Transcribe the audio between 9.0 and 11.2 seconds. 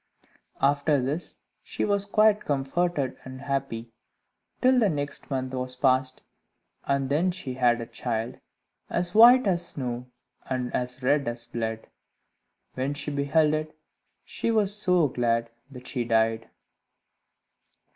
white as snow and as